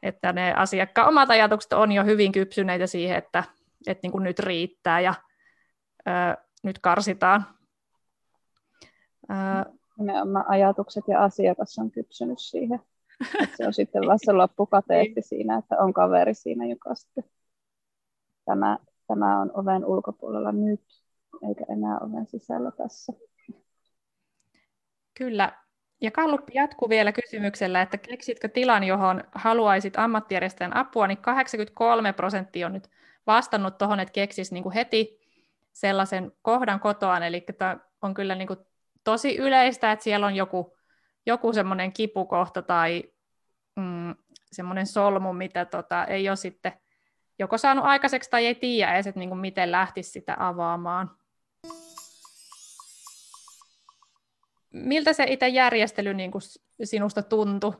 että 0.03 0.33
ne 0.33 0.53
asiakkaan 0.53 1.07
omat 1.07 1.29
ajatukset 1.29 1.73
on 1.73 1.91
jo 1.91 2.03
hyvin 2.03 2.31
kypsyneitä 2.31 2.87
siihen, 2.87 3.17
että, 3.17 3.43
että 3.87 3.99
niin 4.03 4.11
kuin 4.11 4.23
nyt 4.23 4.39
riittää 4.39 4.99
ja 4.99 5.13
ö, 6.07 6.11
nyt 6.63 6.79
karsitaan. 6.79 7.45
Ö, 9.31 9.71
Nimenomaan 9.97 10.45
ajatukset 10.47 11.03
ja 11.07 11.23
asiakas 11.23 11.79
on 11.79 11.91
kypsynyt 11.91 12.39
siihen. 12.39 12.79
Että 13.43 13.57
se 13.57 13.67
on 13.67 13.73
sitten 13.73 14.07
vasta 14.07 14.37
loppukateetti 14.37 15.13
niin. 15.13 15.23
siinä, 15.23 15.57
että 15.57 15.75
on 15.77 15.93
kaveri 15.93 16.33
siinä, 16.33 16.65
joka 16.65 16.95
sitten 16.95 17.23
tämä, 18.45 18.77
tämä 19.07 19.41
on 19.41 19.51
oven 19.53 19.85
ulkopuolella 19.85 20.51
nyt, 20.51 21.02
eikä 21.49 21.65
enää 21.69 21.97
oven 21.99 22.27
sisällä 22.27 22.71
tässä. 22.71 23.13
Kyllä. 25.13 25.63
Ja 26.01 26.11
Kalluppi 26.11 26.51
jatkuu 26.55 26.89
vielä 26.89 27.11
kysymyksellä, 27.11 27.81
että 27.81 27.97
keksitkö 27.97 28.47
tilan, 28.49 28.83
johon 28.83 29.23
haluaisit 29.35 29.97
ammattijärjestäjän 29.97 30.77
apua, 30.77 31.07
niin 31.07 31.17
83 31.17 32.13
prosenttia 32.13 32.65
on 32.65 32.73
nyt 32.73 32.89
vastannut 33.27 33.77
tuohon, 33.77 33.99
että 33.99 34.11
keksis 34.11 34.51
niin 34.51 34.63
kuin 34.63 34.73
heti 34.73 35.19
sellaisen 35.73 36.31
kohdan 36.41 36.79
kotoaan, 36.79 37.23
eli 37.23 37.41
tämä 37.41 37.77
on 38.01 38.13
kyllä 38.13 38.35
niin 38.35 38.47
kuin 38.47 38.59
tosi 39.03 39.37
yleistä, 39.37 39.91
että 39.91 40.03
siellä 40.03 40.25
on 40.25 40.35
joku, 40.35 40.77
joku 41.25 41.53
semmoinen 41.53 41.93
kipukohta 41.93 42.61
tai 42.61 43.03
mm, 43.75 44.15
semmoinen 44.51 44.87
solmu, 44.87 45.33
mitä 45.33 45.65
tota, 45.65 46.05
ei 46.05 46.29
ole 46.29 46.35
sitten 46.35 46.73
joko 47.39 47.57
saanut 47.57 47.85
aikaiseksi 47.85 48.29
tai 48.29 48.45
ei 48.45 48.55
tiedä 48.55 48.93
edes, 48.93 49.07
että 49.07 49.19
niin 49.19 49.29
kuin 49.29 49.39
miten 49.39 49.71
lähtisi 49.71 50.11
sitä 50.11 50.35
avaamaan. 50.39 51.22
Miltä 54.73 55.13
se 55.13 55.23
itse 55.23 55.47
järjestely 55.47 56.13
niin 56.13 56.31
kuin 56.31 56.41
sinusta 56.83 57.21
tuntui? 57.23 57.73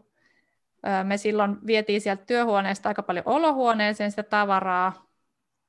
Me 1.03 1.17
silloin 1.17 1.57
vietiin 1.65 2.01
sieltä 2.01 2.25
työhuoneesta 2.25 2.89
aika 2.89 3.03
paljon 3.03 3.27
olohuoneeseen 3.27 4.12
sitä 4.12 4.23
tavaraa, 4.23 5.07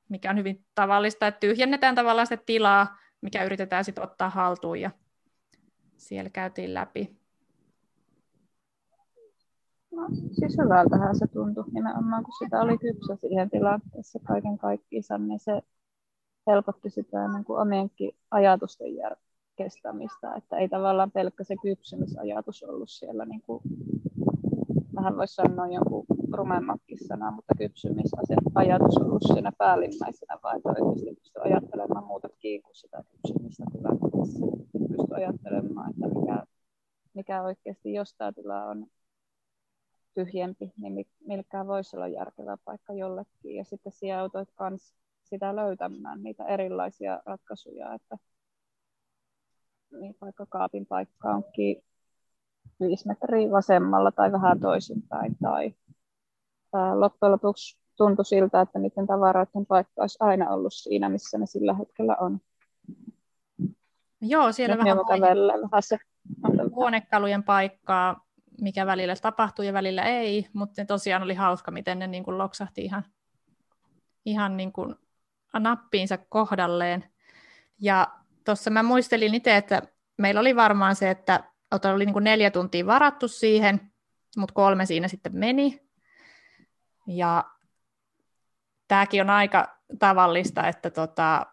mikä 0.09 0.29
on 0.29 0.37
hyvin 0.37 0.65
tavallista, 0.75 1.27
että 1.27 1.39
tyhjennetään 1.39 1.95
tavallaan 1.95 2.27
sitä 2.27 2.43
tilaa, 2.45 2.97
mikä 3.21 3.43
yritetään 3.43 3.85
sitten 3.85 4.03
ottaa 4.03 4.29
haltuun 4.29 4.81
ja 4.81 4.91
siellä 5.97 6.29
käytiin 6.29 6.73
läpi. 6.73 7.17
No, 9.91 10.07
hyvältähän 10.63 11.15
se 11.15 11.27
tuntui 11.27 11.63
nimenomaan, 11.71 12.23
kun 12.23 12.33
sitä 12.43 12.61
oli 12.61 12.77
kypsä 12.77 13.15
siihen 13.15 13.49
tilanteessa 13.49 14.19
kaiken 14.19 14.57
kaikkiinsa, 14.57 15.17
niin 15.17 15.39
se 15.39 15.61
helpotti 16.47 16.89
sitä 16.89 17.27
niin 17.27 17.45
kuin 17.45 17.61
omienkin 17.61 18.11
ajatusten 18.31 18.95
kestämistä, 19.55 20.35
että 20.35 20.57
ei 20.57 20.69
tavallaan 20.69 21.11
pelkkä 21.11 21.43
se 21.43 21.55
kypsymisajatus 21.61 22.63
ollut 22.63 22.89
siellä, 22.89 23.25
niin 23.25 23.41
kuin, 23.41 23.61
vähän 24.95 25.17
voisi 25.17 25.35
sanoa 25.35 25.67
jonkun 25.67 26.05
rumemmatkin 26.33 26.97
sana, 27.07 27.31
mutta 27.31 27.53
kypsymisajatus 27.57 28.97
ollut 28.97 29.23
siinä 29.33 29.51
päällimmäisenä, 29.57 30.37
vaan 30.43 30.57
että 30.57 30.69
oikeasti 30.69 31.15
pysty 31.21 31.39
ajattelemaan 31.41 32.03
muutakin 32.05 32.61
kuin 32.63 32.75
sitä 32.75 33.03
kypsymistä 33.11 33.63
tilanteessa. 33.71 34.45
Pysty 34.87 35.15
ajattelemaan, 35.15 35.89
että 35.89 36.19
mikä, 36.19 36.43
mikä 37.13 37.43
oikeasti, 37.43 37.93
jos 37.93 38.13
tämä 38.17 38.31
tila 38.31 38.65
on 38.65 38.87
tyhjempi, 40.13 40.73
niin 40.77 41.07
milkään 41.27 41.67
voisi 41.67 41.95
olla 41.95 42.07
järkevä 42.07 42.57
paikka 42.65 42.93
jollekin. 42.93 43.55
Ja 43.55 43.63
sitten 43.63 43.91
siellä 43.91 44.21
autoit 44.21 44.49
kans 44.55 44.95
sitä 45.23 45.55
löytämään, 45.55 46.23
niitä 46.23 46.45
erilaisia 46.45 47.21
ratkaisuja, 47.25 47.93
että 47.93 48.17
niin 50.05 50.17
vaikka 50.21 50.45
kaapin 50.45 50.85
paikka 50.85 51.29
onkin 51.29 51.83
viisi 52.79 53.07
metriä 53.07 53.51
vasemmalla 53.51 54.11
tai 54.11 54.31
vähän 54.31 54.59
toisinpäin. 54.59 55.37
Tai 55.41 55.73
ää, 56.73 56.99
loppujen 56.99 57.31
lopuksi 57.31 57.77
tuntui 57.97 58.25
siltä, 58.25 58.61
että 58.61 58.79
niiden 58.79 59.07
tavaroiden 59.07 59.65
paikka 59.65 60.01
olisi 60.01 60.17
aina 60.19 60.49
ollut 60.49 60.73
siinä, 60.73 61.09
missä 61.09 61.37
ne 61.37 61.45
sillä 61.45 61.73
hetkellä 61.73 62.15
on. 62.15 62.39
Joo, 64.21 64.51
siellä 64.51 64.75
Nyt 64.75 64.85
vähän, 64.85 65.37
vähän 65.61 65.83
se 65.83 65.97
huonekalujen 66.75 67.43
paikkaa 67.43 68.25
mikä 68.61 68.85
välillä 68.85 69.15
tapahtuu 69.21 69.65
ja 69.65 69.73
välillä 69.73 70.03
ei, 70.03 70.47
mutta 70.53 70.81
ne 70.81 70.85
tosiaan 70.85 71.23
oli 71.23 71.33
hauska, 71.33 71.71
miten 71.71 71.99
ne 71.99 72.07
niin 72.07 72.23
kuin 72.23 72.37
loksahti 72.37 72.81
ihan, 72.85 73.05
ihan 74.25 74.57
niin 74.57 74.71
kuin 74.71 74.95
nappiinsa 75.59 76.17
kohdalleen. 76.17 77.03
Ja 77.79 78.07
tuossa 78.45 78.69
mä 78.69 78.83
muistelin 78.83 79.35
itse, 79.35 79.57
että 79.57 79.81
meillä 80.17 80.41
oli 80.41 80.55
varmaan 80.55 80.95
se, 80.95 81.09
että 81.09 81.43
oli 81.93 82.05
niin 82.05 82.13
kuin 82.13 82.23
neljä 82.23 82.51
tuntia 82.51 82.85
varattu 82.85 83.27
siihen, 83.27 83.91
mutta 84.37 84.53
kolme 84.53 84.85
siinä 84.85 85.07
sitten 85.07 85.35
meni. 85.35 85.81
Ja 87.07 87.43
tämäkin 88.87 89.21
on 89.21 89.29
aika 89.29 89.77
tavallista, 89.99 90.67
että 90.67 90.89
tota, 90.89 91.45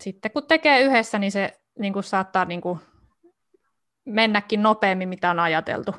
sitten 0.00 0.30
kun 0.30 0.46
tekee 0.46 0.80
yhdessä, 0.80 1.18
niin 1.18 1.32
se 1.32 1.60
niin 1.78 1.92
kuin 1.92 2.04
saattaa 2.04 2.44
niin 2.44 2.60
kuin 2.60 2.80
mennäkin 4.04 4.62
nopeammin, 4.62 5.08
mitä 5.08 5.30
on 5.30 5.38
ajateltu. 5.38 5.94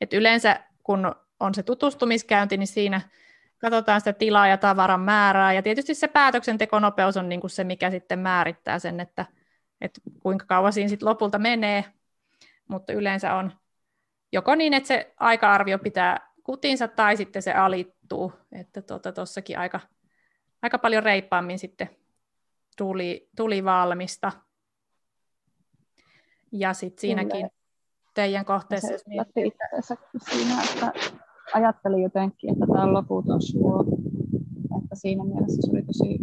Et 0.00 0.12
yleensä 0.12 0.60
kun 0.82 1.14
on 1.40 1.54
se 1.54 1.62
tutustumiskäynti, 1.62 2.56
niin 2.56 2.66
siinä 2.66 3.00
katsotaan 3.58 4.00
sitä 4.00 4.12
tilaa 4.12 4.48
ja 4.48 4.56
tavaran 4.56 5.00
määrää, 5.00 5.52
ja 5.52 5.62
tietysti 5.62 5.94
se 5.94 6.08
päätöksentekonopeus 6.08 7.16
on 7.16 7.28
niin 7.28 7.40
kuin 7.40 7.50
se, 7.50 7.64
mikä 7.64 7.90
sitten 7.90 8.18
määrittää 8.18 8.78
sen, 8.78 9.00
että, 9.00 9.26
että 9.80 10.00
kuinka 10.22 10.46
kauan 10.46 10.72
siinä 10.72 10.88
sitten 10.88 11.08
lopulta 11.08 11.38
menee, 11.38 11.84
mutta 12.68 12.92
yleensä 12.92 13.34
on 13.34 13.52
joko 14.32 14.54
niin, 14.54 14.74
että 14.74 14.86
se 14.86 15.14
aika-arvio 15.20 15.78
pitää 15.78 16.28
kutinsa, 16.44 16.88
tai 16.88 17.16
sitten 17.16 17.42
se 17.42 17.52
alittuu, 17.52 18.32
että 18.52 18.82
tuossakin 18.82 19.54
tota, 19.54 19.60
aika, 19.60 19.80
aika 20.62 20.78
paljon 20.78 21.02
reippaammin 21.02 21.58
sitten 21.58 21.90
tuli, 22.76 23.28
tuli 23.36 23.64
valmista. 23.64 24.32
Ja 26.52 26.74
sitten 26.74 27.00
siinäkin 27.00 27.50
teidän 28.14 28.44
kohteessa. 28.44 28.88
Se 28.88 29.96
siinä, 30.30 30.62
että 30.62 30.92
ajattelin 31.54 32.02
jotenkin, 32.02 32.52
että 32.52 32.66
tämä 32.66 32.82
on 32.82 32.94
loputon 32.94 33.42
suo. 33.42 33.84
Että 34.82 34.94
siinä 34.94 35.24
mielessä 35.24 35.62
se 35.62 35.70
oli 35.70 35.82
tosi 35.82 36.18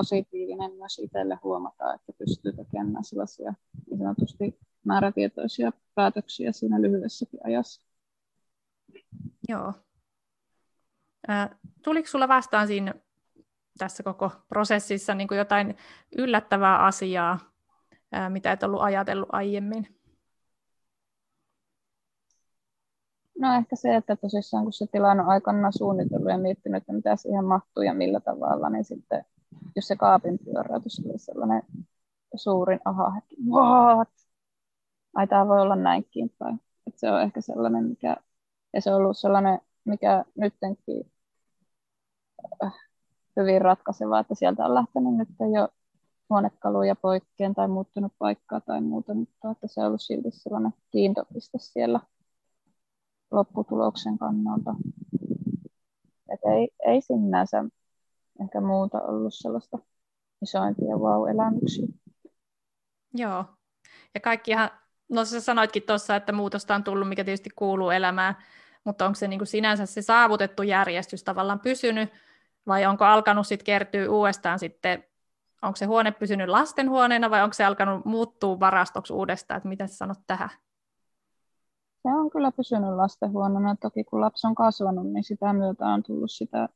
positiivinen 0.00 0.72
myös 0.72 0.98
itselle 0.98 1.38
huomata, 1.42 1.94
että 1.94 2.12
pystyy 2.18 2.52
tekemään 2.52 3.04
sellaisia 3.04 3.54
niin 3.90 3.98
sanotusti 3.98 4.58
määrätietoisia 4.84 5.72
päätöksiä 5.94 6.52
siinä 6.52 6.82
lyhyessäkin 6.82 7.40
ajassa. 7.44 7.82
Joo. 9.48 9.72
tuliko 11.84 12.08
sulla 12.08 12.28
vastaan 12.28 12.66
siinä 12.66 12.94
tässä 13.78 14.02
koko 14.02 14.30
prosessissa 14.48 15.14
niin 15.14 15.28
kuin 15.28 15.38
jotain 15.38 15.76
yllättävää 16.18 16.84
asiaa, 16.84 17.38
mitä 18.28 18.52
et 18.52 18.62
ollut 18.62 18.82
ajatellut 18.82 19.28
aiemmin? 19.32 20.00
No 23.38 23.56
ehkä 23.56 23.76
se, 23.76 23.96
että 23.96 24.16
tosissaan 24.16 24.64
kun 24.64 24.72
se 24.72 24.86
tilanne 24.86 25.22
on 25.22 25.28
aikana 25.28 25.70
suunnitellut 25.70 26.30
ja 26.30 26.38
miettinyt, 26.38 26.82
että 26.82 26.92
mitä 26.92 27.16
siihen 27.16 27.44
mahtuu 27.44 27.82
ja 27.82 27.94
millä 27.94 28.20
tavalla, 28.20 28.70
niin 28.70 28.84
sitten 28.84 29.24
jos 29.76 29.88
se 29.88 29.96
kaapin 29.96 30.38
pyöräytys 30.38 31.02
oli 31.04 31.18
sellainen 31.18 31.62
suurin 32.34 32.80
aha 32.84 33.12
että 33.18 33.34
what? 33.50 34.08
Ai 35.14 35.26
tämä 35.26 35.48
voi 35.48 35.60
olla 35.60 35.76
näinkin 35.76 36.30
päin. 36.38 36.60
Että 36.86 37.00
se 37.00 37.10
on 37.10 37.22
ehkä 37.22 37.40
sellainen, 37.40 37.84
mikä, 37.84 38.16
ja 38.72 38.80
se 38.80 38.90
on 38.90 38.96
ollut 38.96 39.18
sellainen, 39.18 39.60
mikä 39.84 40.24
nyttenkin 40.36 41.12
äh, 42.64 42.74
hyvin 43.36 43.62
ratkaiseva, 43.62 44.20
että 44.20 44.34
sieltä 44.34 44.64
on 44.64 44.74
lähtenyt 44.74 45.14
nyt 45.14 45.28
jo 45.52 45.68
huonekaluja 46.30 46.96
poikkeen 46.96 47.54
tai 47.54 47.68
muuttunut 47.68 48.12
paikkaa 48.18 48.60
tai 48.60 48.80
muuta, 48.80 49.14
mutta 49.14 49.50
että 49.50 49.66
se 49.68 49.80
on 49.80 49.86
ollut 49.86 50.02
silti 50.02 50.30
sellainen 50.30 50.72
kiintopiste 50.90 51.58
siellä 51.58 52.00
lopputuloksen 53.30 54.18
kannalta. 54.18 54.74
Et 56.32 56.40
ei, 56.54 56.68
ei 56.86 57.00
sinänsä 57.00 57.64
ehkä 58.42 58.60
muuta 58.60 59.02
ollut 59.02 59.34
sellaista 59.34 59.78
isoimpia 60.42 60.96
wow-elämyksiä. 60.96 61.86
Joo. 63.14 63.44
Ja 64.14 64.20
kaikkihan, 64.20 64.70
no 65.08 65.24
sä 65.24 65.40
sanoitkin 65.40 65.82
tuossa, 65.82 66.16
että 66.16 66.32
muutosta 66.32 66.74
on 66.74 66.84
tullut, 66.84 67.08
mikä 67.08 67.24
tietysti 67.24 67.50
kuuluu 67.50 67.90
elämään, 67.90 68.36
mutta 68.84 69.06
onko 69.06 69.14
se 69.14 69.28
niin 69.28 69.38
kuin 69.38 69.46
sinänsä 69.46 69.86
se 69.86 70.02
saavutettu 70.02 70.62
järjestys 70.62 71.24
tavallaan 71.24 71.60
pysynyt, 71.60 72.10
vai 72.66 72.86
onko 72.86 73.04
alkanut 73.04 73.46
sitten 73.46 73.66
kertyä 73.66 74.10
uudestaan 74.10 74.58
sitten, 74.58 75.04
onko 75.62 75.76
se 75.76 75.84
huone 75.84 76.10
pysynyt 76.12 76.48
lastenhuoneena, 76.48 77.30
vai 77.30 77.42
onko 77.42 77.54
se 77.54 77.64
alkanut 77.64 78.04
muuttua 78.04 78.60
varastoksi 78.60 79.12
uudestaan, 79.12 79.56
että 79.56 79.68
mitä 79.68 79.86
sä 79.86 79.96
sanot 79.96 80.18
tähän? 80.26 80.50
se 82.02 82.08
on 82.08 82.30
kyllä 82.30 82.52
pysynyt 82.52 82.90
lastenhuoneena. 82.90 83.76
Toki 83.76 84.04
kun 84.04 84.20
lapsi 84.20 84.46
on 84.46 84.54
kasvanut, 84.54 85.12
niin 85.12 85.24
sitä 85.24 85.52
myötä 85.52 85.86
on 85.86 86.02
tullut 86.02 86.30
sitä 86.30 86.68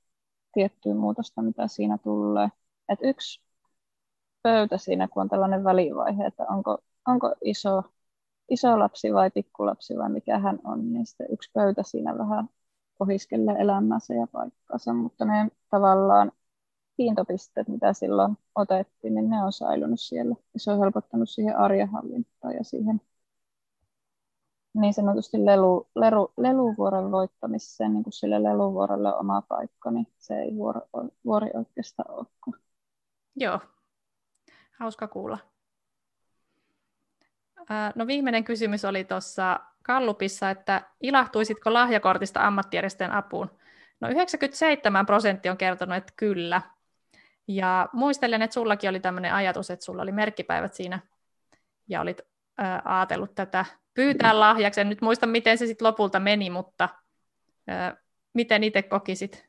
tiettyä 0.55 0.95
muutosta, 0.95 1.43
mitä 1.43 1.69
siinä 1.69 1.99
tulee. 1.99 2.49
Et 2.89 2.99
yksi 3.03 3.41
pöytä 4.43 4.79
siinä, 4.79 5.09
kun 5.09 5.23
on 5.23 5.29
tällainen 5.29 5.65
välivaihe, 5.65 6.27
että 6.27 6.45
onko, 6.51 6.79
onko 7.09 7.35
iso, 7.45 7.83
iso 8.51 8.79
lapsi 8.79 9.15
vai 9.15 9.31
pikkulapsi 9.31 9.97
vai 9.97 10.11
mikä 10.11 10.39
hän 10.39 10.59
on, 10.65 10.93
niin 10.93 11.07
sitten 11.07 11.27
yksi 11.33 11.51
pöytä 11.55 11.83
siinä 11.83 12.19
vähän 12.19 12.49
pohiskelee 12.99 13.57
elämänsä 13.59 14.15
ja 14.15 14.27
paikkaansa, 14.33 14.95
mutta 14.95 15.25
ne 15.25 15.49
tavallaan 15.71 16.33
kiintopisteet, 16.97 17.69
mitä 17.69 17.93
silloin 17.93 18.39
otettiin, 18.55 19.15
niin 19.15 19.31
ne 19.31 19.43
on 19.45 19.53
säilynyt 19.53 20.01
siellä. 20.01 20.35
Ja 20.55 20.61
se 20.61 20.71
on 20.73 20.79
helpottanut 20.79 21.29
siihen 21.31 21.57
arjenhallintaan 21.59 22.55
ja 22.55 22.65
siihen 22.65 23.01
niin 24.75 24.95
sanotusti 24.95 25.45
lelu, 25.47 25.88
lelu, 25.95 26.33
leluvuoren 26.37 27.11
voittamiseen, 27.11 27.93
niin 27.93 28.02
kuin 28.02 28.12
sille 28.12 28.43
leluvuorelle 28.43 29.14
oma 29.14 29.43
paikka, 29.43 29.90
niin 29.90 30.07
se 30.19 30.35
ei 30.35 30.54
vuoro, 30.57 30.81
vuori 31.25 31.50
oikeastaan 31.54 32.11
olekaan. 32.11 32.62
Joo, 33.37 33.61
hauska 34.78 35.09
kuulla. 35.09 35.38
No 37.95 38.07
viimeinen 38.07 38.45
kysymys 38.45 38.85
oli 38.85 39.04
tuossa 39.04 39.61
Kallupissa, 39.83 40.50
että 40.50 40.90
ilahtuisitko 41.00 41.73
lahjakortista 41.73 42.47
ammattijärjestöjen 42.47 43.12
apuun? 43.12 43.50
No 44.00 44.09
97 44.09 45.07
prosenttia 45.07 45.52
on 45.52 45.59
kertonut, 45.59 45.97
että 45.97 46.12
kyllä. 46.16 46.62
Ja 47.49 47.88
muistelen, 47.93 48.43
että 48.43 48.54
sullakin 48.54 48.90
oli 48.90 49.00
tämmöinen 49.00 49.35
ajatus, 49.35 49.71
että 49.71 49.85
sulla 49.85 50.02
oli 50.02 50.12
merkkipäivät 50.12 50.75
siinä 50.75 51.00
ja 51.88 52.00
olit 52.00 52.21
ajatellut 52.85 53.35
tätä 53.35 53.65
pyytää 53.95 54.41
lahjaksi. 54.41 54.81
En 54.81 54.89
nyt 54.89 55.01
muista, 55.01 55.27
miten 55.27 55.59
se 55.59 55.67
sitten 55.67 55.87
lopulta 55.87 56.21
meni, 56.21 56.51
mutta 56.51 56.89
miten 58.35 58.65
itse 58.65 58.83
kokisit? 58.83 59.47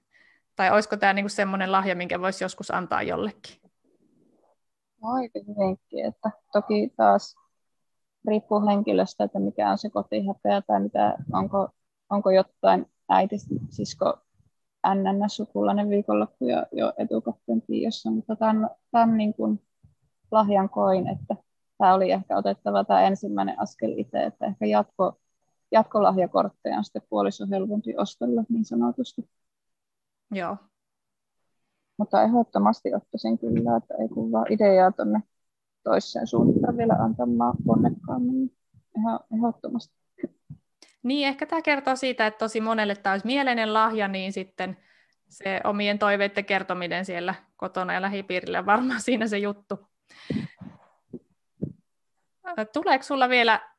Tai 0.56 0.72
olisiko 0.72 0.98
tämä 0.98 1.14
niinku 1.14 1.30
semmoinen 1.30 1.72
lahja, 1.72 1.96
minkä 1.96 2.22
voisi 2.22 2.44
joskus 2.44 2.72
antaa 2.72 3.02
jollekin? 3.02 3.56
Aika 5.02 5.40
hyvinkin, 5.48 6.06
että 6.06 6.32
toki 6.54 6.94
taas 6.98 7.36
riippuu 8.28 8.66
henkilöstä, 8.68 9.24
että 9.24 9.40
mikä 9.40 9.72
on 9.72 9.78
se 9.78 9.90
kotihäpeä 9.90 10.62
tai 10.62 10.80
mitä, 10.80 11.16
onko, 11.34 11.70
onko 12.10 12.30
jotain 12.30 12.86
äiti, 13.10 13.36
sisko, 13.70 14.18
NNS-sukulainen 14.88 15.90
viikonloppu 15.90 16.46
jo, 16.46 16.66
jo 16.72 16.94
etukäteen 16.98 17.62
tiedossa, 17.62 18.12
mutta 18.12 18.36
tämän, 18.36 18.70
tämän 18.92 19.18
niin 19.18 19.34
kuin 19.34 19.62
lahjan 20.32 20.70
koin, 20.70 21.08
että 21.08 21.36
tämä 21.78 21.94
oli 21.94 22.12
ehkä 22.12 22.38
otettava 22.38 22.84
tämä 22.84 23.02
ensimmäinen 23.02 23.60
askel 23.60 23.94
itse, 23.98 24.24
että 24.24 24.46
ehkä 24.46 24.66
jatko, 24.66 25.20
jatkolahjakortteja 25.72 26.78
on 26.78 26.84
sitten 26.84 27.02
puoliso 27.10 27.46
helpompi 27.52 27.98
ostella 27.98 28.44
niin 28.50 28.66
sanotusti. 28.66 29.30
Joo. 30.32 30.58
Mutta 31.98 32.24
ehdottomasti 32.24 32.94
ottaisin 32.94 33.40
kyllä, 33.40 33.78
että 33.78 33.94
ei 34.00 34.08
kun 34.08 34.32
vaan 34.32 34.54
ideaa 34.54 34.92
tuonne 34.92 35.20
toiseen 35.84 36.28
suuntaan 36.28 36.78
vielä 36.78 36.94
antamaan 36.94 37.56
ponnekkaammin. 37.66 38.52
Ihan 38.98 39.20
ehdottomasti. 39.36 39.96
Niin, 41.04 41.28
ehkä 41.28 41.46
tämä 41.46 41.62
kertoo 41.62 41.96
siitä, 41.96 42.28
että 42.28 42.38
tosi 42.38 42.62
monelle 42.62 42.96
tämä 42.96 43.14
olisi 43.14 43.26
mieleinen 43.26 43.74
lahja, 43.74 44.08
niin 44.08 44.34
sitten 44.34 44.78
se 45.30 45.62
omien 45.64 46.00
toiveiden 46.00 46.46
kertominen 46.46 47.06
siellä 47.06 47.36
kotona 47.58 47.94
ja 47.94 48.02
lähipiirillä 48.02 48.66
varmaan 48.66 49.02
siinä 49.02 49.28
se 49.28 49.38
juttu. 49.38 49.80
Tuleeko 52.74 53.04
sulla 53.04 53.30
vielä 53.30 53.70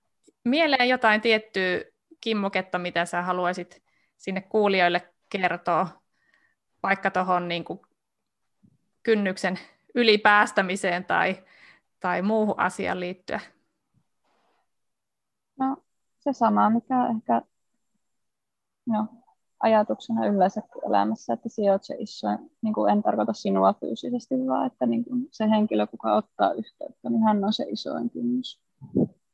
mieleen 0.44 0.88
jotain 0.88 1.20
tiettyä 1.20 1.80
kimmoketta, 2.20 2.78
mitä 2.78 3.04
sä 3.04 3.22
haluaisit 3.22 3.82
sinne 4.16 4.40
kuulijoille 4.40 5.14
kertoa, 5.28 5.88
vaikka 6.82 7.10
tuohon 7.10 7.48
niin 7.48 7.64
kynnyksen 9.02 9.58
ylipäästämiseen 9.94 11.04
tai, 11.04 11.44
tai 12.00 12.22
muuhun 12.22 12.60
asiaan 12.60 13.00
liittyen? 13.00 13.40
No, 15.58 15.76
se 16.18 16.32
sama, 16.32 16.70
mikä 16.70 17.06
ehkä 17.06 17.42
no, 18.86 19.06
ajatuksena 19.60 20.26
yleensä 20.26 20.62
elämässä, 20.88 21.32
että 21.32 21.48
sijoitse 21.48 21.96
isoin, 21.98 22.38
niin 22.62 22.74
kuin 22.74 22.92
en 22.92 23.02
tarkoita 23.02 23.32
sinua 23.32 23.74
fyysisesti, 23.80 24.34
vaan 24.34 24.66
että 24.66 24.86
niin 24.86 25.04
kuin 25.04 25.28
se 25.30 25.50
henkilö, 25.50 25.86
kuka 25.86 26.16
ottaa 26.16 26.52
yhteyttä, 26.52 27.10
niin 27.10 27.22
hän 27.22 27.44
on 27.44 27.52
se 27.52 27.64
isoin 27.68 28.10
kynnys. 28.10 28.65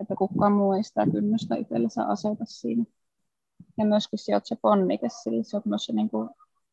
Että 0.01 0.15
kukaan 0.19 0.53
muu 0.53 0.73
ei 0.73 0.83
sitä 0.83 1.07
kynnystä 1.13 1.55
itsellensä 1.57 2.05
aseta 2.05 2.45
siinä. 2.45 2.85
Ja 3.79 3.85
myöskin 3.85 4.19
sijoitse 4.19 4.57
ponnike, 4.63 5.09
sillä 5.09 5.43
se 5.43 5.57
on 5.57 5.63
myös 5.65 5.85
se 5.85 5.93
niin 5.93 6.11
kuin 6.11 6.31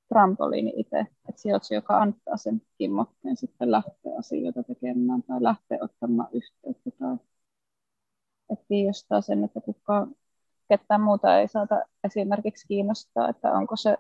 trampoliini 0.10 0.74
itse, 0.78 1.00
että 1.00 1.42
sijoitse, 1.42 1.76
joka 1.76 1.98
antaa 1.98 2.38
sen 2.38 2.62
kimmotteen 2.78 3.38
sitten 3.38 3.72
lähteä 3.72 4.18
asioita 4.20 4.64
tekemään 4.64 5.24
tai 5.24 5.44
lähteä 5.44 5.78
ottamaan 5.82 6.30
yhteyttä 6.34 6.92
tai 7.00 7.18
että 8.50 9.22
sen, 9.22 9.44
että 9.44 9.62
kukaan 9.62 10.16
ketään 10.70 11.02
muuta 11.02 11.40
ei 11.40 11.48
saata 11.48 11.82
esimerkiksi 12.04 12.68
kiinnostaa, 12.68 13.30
että 13.30 13.52
onko 13.52 13.76
se 13.76 13.98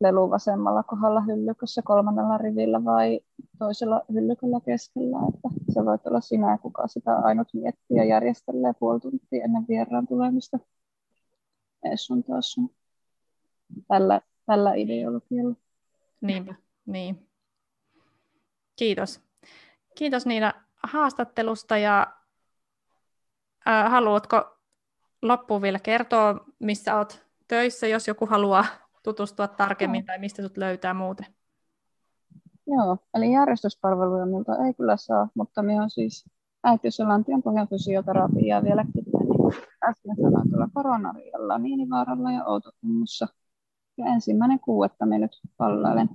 lelu 0.00 0.30
vasemmalla 0.30 0.82
kohdalla 0.82 1.20
hyllykössä 1.20 1.82
kolmannella 1.82 2.38
rivillä 2.38 2.84
vai 2.84 3.20
toisella 3.58 4.02
hyllyköllä 4.12 4.60
keskellä, 4.64 5.18
että 5.28 5.72
se 5.72 5.84
voi 5.84 5.98
olla 6.04 6.20
sinä, 6.20 6.58
kuka 6.58 6.88
sitä 6.88 7.16
ainut 7.16 7.48
miettii 7.54 7.96
ja 7.96 8.04
järjestelee 8.04 8.72
puoli 8.78 9.00
tuntia 9.00 9.44
ennen 9.44 9.64
vieraan 9.68 10.06
tulemista 10.06 10.58
ees 11.84 12.06
sun 12.06 12.24
taas 12.24 12.52
sun. 12.52 12.70
Tällä, 13.88 14.20
tällä 14.46 14.74
ideologialla. 14.74 15.54
Niinpä, 16.20 16.54
niin. 16.86 17.28
Kiitos. 18.76 19.20
Kiitos 19.94 20.26
Niina 20.26 20.52
haastattelusta 20.82 21.78
ja 21.78 22.18
Äh, 23.68 23.90
haluatko 23.90 24.58
loppuun 25.22 25.62
vielä 25.62 25.78
kertoa, 25.78 26.44
missä 26.58 26.96
olet 26.96 27.26
töissä, 27.48 27.86
jos 27.86 28.08
joku 28.08 28.26
haluaa 28.26 28.66
tutustua 29.02 29.48
tarkemmin 29.48 30.06
tai 30.06 30.18
mistä 30.18 30.36
sinut 30.36 30.56
löytää 30.56 30.94
muuten? 30.94 31.26
Joo, 32.68 32.96
eli 33.14 33.32
järjestyspalveluja 33.32 34.26
minulta 34.26 34.66
ei 34.66 34.74
kyllä 34.74 34.96
saa, 34.96 35.28
mutta 35.34 35.62
minä 35.62 35.82
on 35.82 35.90
siis 35.90 36.24
äitiys- 36.64 36.98
ja 36.98 37.08
lantion 37.08 37.42
fysioterapiaa 37.70 38.64
vieläkin 38.64 39.04
niin 39.04 39.52
äsken 39.88 40.16
sanoin 40.16 40.50
tuolla 40.50 40.68
koronarialla, 40.74 41.58
Niinivaaralla 41.58 42.32
ja 42.32 42.44
Outokummussa. 42.44 43.26
Ja 43.98 44.06
ensimmäinen 44.06 44.60
kuudetta 44.60 45.06
minä 45.06 45.18
nyt 45.18 45.40
pallailen 45.56 46.08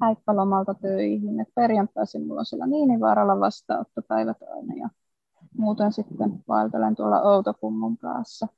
häippalomalta 0.00 0.74
töihin. 0.74 1.40
Et 1.40 1.48
perjantaisin 1.54 2.20
minulla 2.22 2.40
on 2.40 2.46
siellä 2.46 2.66
Niinivaaralla 2.66 3.40
vastaanottopäivät 3.40 4.36
aina 4.42 4.74
ja 4.74 4.88
muuten 5.58 5.92
sitten 5.92 6.44
vaeltelen 6.48 6.96
tuolla 6.96 7.20
Outokummun 7.20 7.96
päässä. 7.96 8.48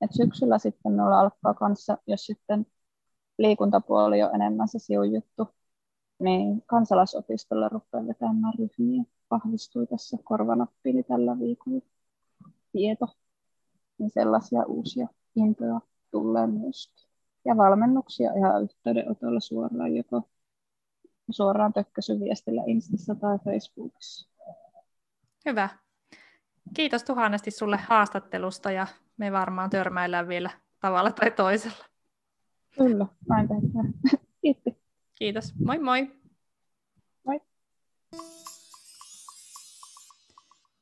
Et 0.00 0.10
syksyllä 0.12 0.58
sitten 0.58 0.92
minulla 0.92 1.20
alkaa 1.20 1.54
kanssa, 1.54 1.98
jos 2.06 2.26
sitten 2.26 2.66
liikuntapuoli 3.38 4.22
on 4.22 4.34
enemmän 4.34 4.68
se 4.68 4.78
juttu, 5.12 5.48
niin 6.18 6.62
kansalaisopistolla 6.66 7.68
rupean 7.68 8.06
vetämään 8.08 8.54
ryhmiä. 8.58 9.04
Vahvistui 9.30 9.86
tässä 9.86 10.16
korvanappiini 10.24 11.02
tällä 11.02 11.38
viikolla 11.38 11.80
tieto. 12.72 13.06
Niin 13.98 14.10
sellaisia 14.10 14.64
uusia 14.66 15.08
intoja 15.36 15.80
tulee 16.10 16.46
myös. 16.46 16.92
Ja 17.44 17.56
valmennuksia 17.56 18.32
ihan 18.32 18.62
yhteydenotolla 18.62 19.40
suoraan, 19.40 19.96
joko 19.96 20.22
suoraan 21.30 21.72
tökkäsyviestillä 21.72 22.62
Instassa 22.66 23.14
tai 23.14 23.38
Facebookissa. 23.44 24.28
Hyvä. 25.46 25.68
Kiitos 26.74 27.04
tuhannesti 27.04 27.50
sulle 27.50 27.76
haastattelusta 27.76 28.70
ja 28.70 28.86
me 29.16 29.32
varmaan 29.32 29.70
törmäillään 29.70 30.28
vielä 30.28 30.50
tavalla 30.80 31.12
tai 31.12 31.30
toisella. 31.30 31.84
Kyllä, 32.78 33.06
näin 33.28 33.48
tehdään. 33.48 33.94
Kiitos. 34.42 34.77
Kiitos. 35.18 35.54
Moi 35.64 35.78
moi. 35.78 36.10
Moi. 37.26 37.40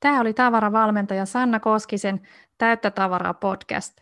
Tämä 0.01 0.20
oli 0.20 0.35
tavaravalmentaja 0.35 1.27
Sanna 1.27 1.61
Koskisen 1.61 2.29
Täyttä 2.59 2.90
tavaraa 2.90 3.35
podcast. 3.35 4.01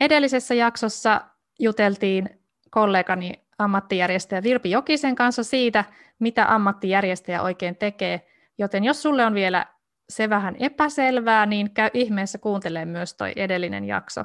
Edellisessä 0.00 0.54
jaksossa 0.54 1.20
juteltiin 1.58 2.40
kollegani 2.70 3.32
ammattijärjestäjä 3.58 4.42
Virpi 4.42 4.70
Jokisen 4.70 5.14
kanssa 5.14 5.44
siitä, 5.44 5.84
mitä 6.18 6.54
ammattijärjestäjä 6.54 7.42
oikein 7.42 7.76
tekee, 7.76 8.26
joten 8.58 8.84
jos 8.84 9.02
sulle 9.02 9.26
on 9.26 9.34
vielä 9.34 9.66
se 10.08 10.30
vähän 10.30 10.56
epäselvää, 10.58 11.46
niin 11.46 11.70
käy 11.70 11.90
ihmeessä 11.94 12.38
kuuntelemaan 12.38 12.88
myös 12.88 13.14
toi 13.14 13.32
edellinen 13.36 13.84
jakso. 13.84 14.24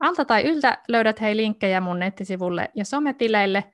Alta 0.00 0.24
tai 0.24 0.44
yltä 0.44 0.78
löydät 0.88 1.20
hei 1.20 1.36
linkkejä 1.36 1.80
mun 1.80 1.98
nettisivulle 1.98 2.70
ja 2.74 2.84
sometileille. 2.84 3.64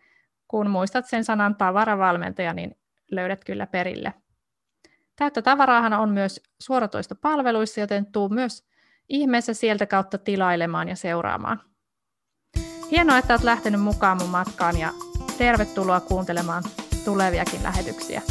Kun 0.49 0.71
muistat 0.71 1.07
sen 1.07 1.25
sanan 1.25 1.57
tavaravalmentaja, 1.57 2.53
niin 2.53 2.77
löydät 3.11 3.45
kyllä 3.45 3.67
perille. 3.67 4.15
Täyttä 5.17 5.43
tavaraahan 5.43 5.93
on 5.93 6.09
myös 6.09 6.41
suoratoistopalveluissa, 6.59 7.81
joten 7.81 8.07
tuu 8.07 8.29
myös 8.29 8.65
ihmeessä 9.09 9.55
sieltä 9.55 9.87
kautta 9.87 10.19
tilailemaan 10.19 10.89
ja 10.89 10.97
seuraamaan. 10.97 11.61
Hienoa, 12.91 13.19
että 13.19 13.33
olet 13.33 13.45
lähtenyt 13.45 13.81
mukaan 13.81 14.19
mun 14.21 14.31
matkaan 14.31 14.79
ja 14.79 14.89
tervetuloa 15.39 16.01
kuuntelemaan 16.01 16.63
tuleviakin 17.05 17.63
lähetyksiä. 17.63 18.23